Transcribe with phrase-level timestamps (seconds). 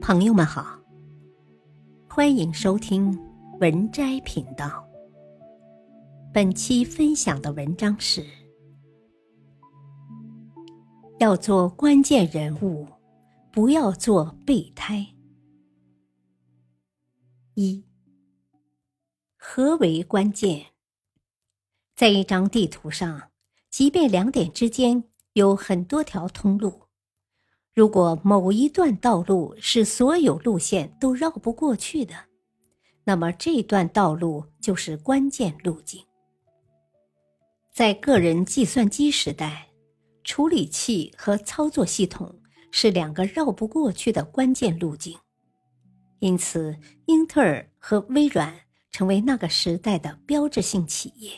[0.00, 0.80] 朋友们好，
[2.08, 3.16] 欢迎收听
[3.60, 4.82] 文摘频道。
[6.32, 8.24] 本期分享的文章是：
[11.18, 12.86] 要做关键人物，
[13.52, 15.06] 不要做备胎。
[17.54, 17.84] 一，
[19.36, 20.64] 何为关键？
[21.94, 23.30] 在一张地图上，
[23.68, 25.04] 即便两点之间
[25.34, 26.89] 有很多条通路。
[27.80, 32.14] 如果某一段道路是所有路线都绕不过去的，
[33.04, 36.04] 那么这段道路就是关键路径。
[37.72, 39.68] 在个人计算机时代，
[40.24, 42.38] 处理器和操作系统
[42.70, 45.16] 是两个绕不过去的关键路径，
[46.18, 46.76] 因此，
[47.06, 48.54] 英特尔和微软
[48.90, 51.32] 成为那个时代的标志性企业。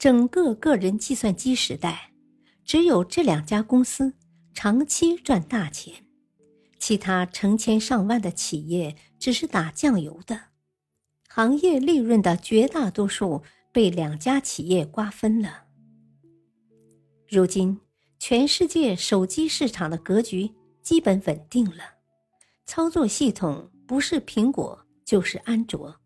[0.00, 2.10] 整个个人计算机时代，
[2.64, 4.14] 只有这两家公司。
[4.54, 6.04] 长期赚大钱，
[6.78, 10.38] 其他成千上万的企业只是打酱油的，
[11.28, 15.64] 行业利润的绝大多数被两家企业瓜分了。
[17.28, 17.80] 如今，
[18.18, 21.94] 全世界手机市场的格局基本稳定了，
[22.66, 25.96] 操作系统不是苹果就是安卓，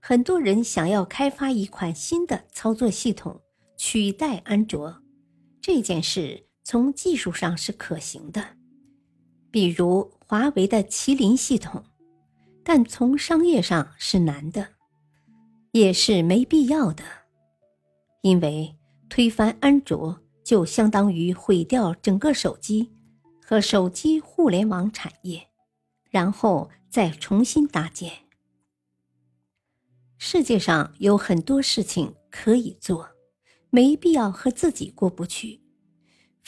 [0.00, 3.40] 很多人想要开发一款新的操作系统
[3.76, 5.00] 取代安卓，
[5.62, 6.47] 这件事。
[6.70, 8.44] 从技术上是可行的，
[9.50, 11.82] 比如华为的麒麟系统，
[12.62, 14.68] 但从商业上是难的，
[15.72, 17.02] 也是没必要的，
[18.20, 18.76] 因为
[19.08, 22.90] 推翻安卓就相当于毁掉整个手机
[23.42, 25.48] 和手机互联网产业，
[26.10, 28.12] 然后再重新搭建。
[30.18, 33.08] 世界上有很多事情可以做，
[33.70, 35.62] 没必要和自己过不去。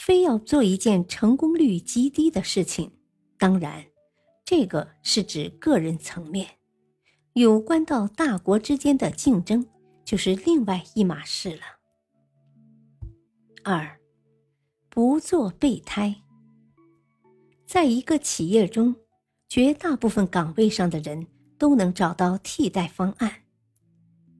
[0.03, 2.91] 非要做一件成功率极低的事情，
[3.37, 3.85] 当然，
[4.43, 6.47] 这个是指个人层面；
[7.33, 9.63] 有关到大国之间的竞争，
[10.03, 11.61] 就是另外一码事了。
[13.63, 13.99] 二，
[14.89, 16.15] 不做备胎。
[17.67, 18.95] 在一个企业中，
[19.47, 21.27] 绝大部分岗位上的人
[21.59, 23.31] 都能找到替代方案，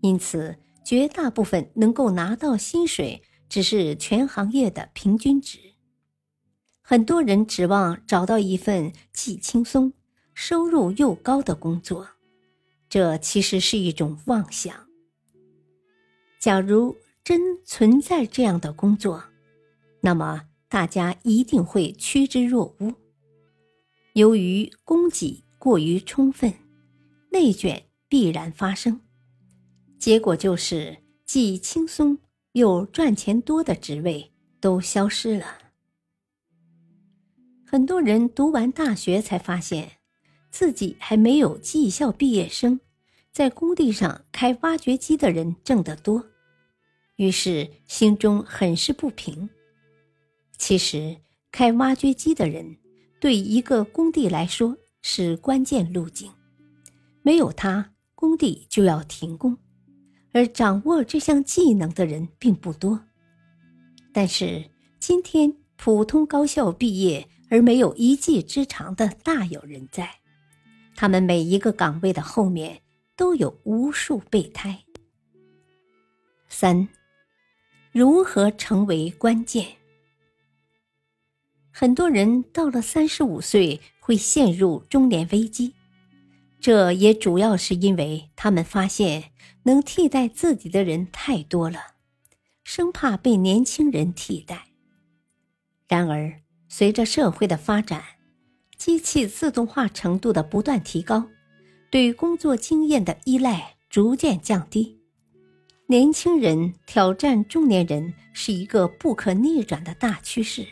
[0.01, 3.21] 因此，绝大部分能够拿到薪水。
[3.51, 5.59] 只是全行业的平均值。
[6.81, 9.91] 很多人指望找到一份既轻松、
[10.33, 12.07] 收入又高的工作，
[12.87, 14.87] 这其实是一种妄想。
[16.39, 16.95] 假如
[17.25, 19.21] 真存在这样的工作，
[19.99, 22.95] 那么大家一定会趋之若鹜。
[24.13, 26.53] 由于供给过于充分，
[27.31, 29.01] 内卷必然发生，
[29.99, 32.17] 结果就是既轻松。
[32.53, 34.29] 有赚钱多的职位
[34.59, 35.45] 都消失了。
[37.65, 39.89] 很多人读完大学才发现，
[40.49, 42.77] 自己还没有技校毕业生
[43.31, 46.25] 在工地上开挖掘机的人挣得多，
[47.15, 49.49] 于是心中很是不平。
[50.57, 51.15] 其实，
[51.51, 52.77] 开挖掘机的人
[53.21, 56.29] 对一个工地来说是关键路径，
[57.21, 59.57] 没有他，工地就要停工。
[60.33, 63.03] 而掌握这项技能的人并不多，
[64.13, 64.63] 但是
[64.99, 70.09] 今天普通高校毕业而没有一技之长的大有人在，
[70.95, 72.81] 他们每一个岗位的后面
[73.15, 74.83] 都有无数备胎。
[76.47, 76.87] 三，
[77.91, 79.67] 如何成为关键？
[81.71, 85.73] 很多人到了三十五岁会陷入中年危机。
[86.61, 89.31] 这也主要是因为他们发现
[89.63, 91.79] 能替代自己的人太多了，
[92.63, 94.67] 生怕被年轻人替代。
[95.87, 98.03] 然而，随着社会的发展，
[98.77, 101.27] 机器自动化程度的不断提高，
[101.89, 105.01] 对工作经验的依赖逐渐降低，
[105.87, 110.67] 年轻人挑战中年人是一个不可逆转的大趋势。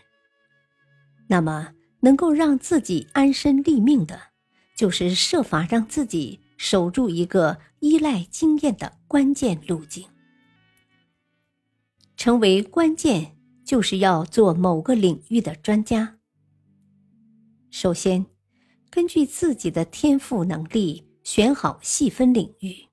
[1.27, 4.28] 那么，能够让自己安身立命的。
[4.79, 10.07] 就是设法让自己守住一个依赖经验的关键路径。
[12.15, 13.35] 成为关键，
[13.65, 16.19] 就是要做某个领域的专家。
[17.69, 18.25] 首先，
[18.89, 22.87] 根据自己的天赋能力选好细分领域，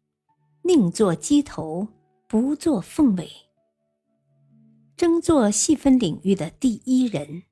[0.65, 1.87] 宁做鸡头，
[2.27, 3.31] 不做凤尾，
[4.97, 7.45] 争做细分领域的第一人。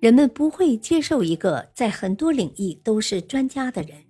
[0.00, 4.04] 人们不会接受一个在很多领域都是专家的人。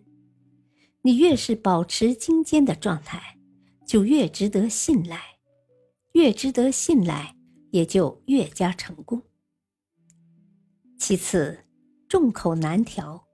[1.02, 3.38] 你越是保持精尖的状态，
[3.86, 5.16] 就越值得信赖；
[6.12, 7.34] 越值得信赖，
[7.70, 9.22] 也就越加成功。
[10.98, 11.64] 其次，
[12.08, 13.24] 众口难调。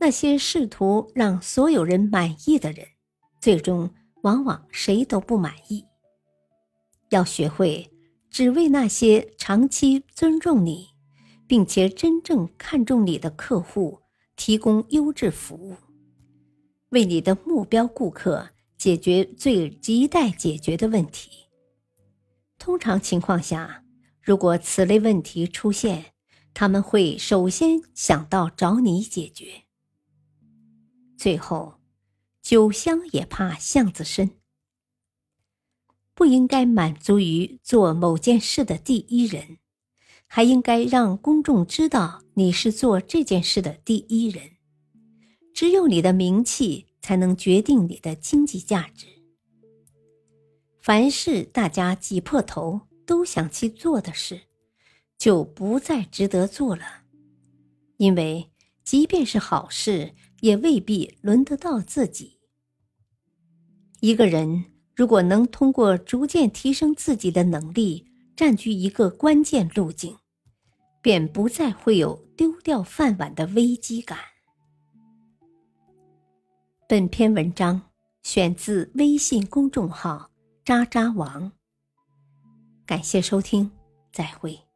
[0.00, 2.86] 那些试图让所有人满意的人，
[3.38, 3.90] 最终
[4.22, 5.84] 往往谁都不满意。
[7.10, 7.90] 要学会
[8.30, 10.89] 只为那些长期尊重你，
[11.50, 13.98] 并且真正看重你的客户
[14.36, 15.74] 提供优质服务，
[16.90, 21.48] 为你的目标顾客解决最亟待解决的问题。
[22.56, 23.84] 通常情况下，
[24.22, 26.12] 如果此类问题出现，
[26.54, 29.64] 他们会首先想到找你解决。
[31.18, 31.80] 最后，
[32.40, 34.30] 酒香也怕巷子深。
[36.14, 39.58] 不应该满足于做某件事的第一人，
[40.32, 44.52] 还应该让公众知道你是做这件事的第一人。
[45.52, 49.06] 只有你的名气才能决定你的经济价值。
[50.80, 54.42] 凡是大家挤破头都想去做的事，
[55.18, 56.84] 就不再值得做了，
[57.96, 58.50] 因为
[58.84, 60.14] 即便是好事。
[60.40, 62.38] 也未必轮得到自己。
[64.00, 64.64] 一个人
[64.96, 70.16] 如果能通过逐渐提升自己的能力，占据一个关键路径，
[71.02, 74.18] 便不再会有丢掉饭碗的危机感。
[76.88, 77.80] 本篇文章
[78.22, 80.30] 选自微信公众号
[80.64, 81.52] “渣渣王”，
[82.84, 83.70] 感谢收听，
[84.12, 84.69] 再会。